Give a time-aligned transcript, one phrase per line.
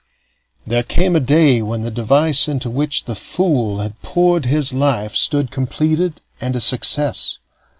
[0.65, 5.15] There came a day when the device into which the fool had poured his life
[5.15, 7.37] stood completed and a success.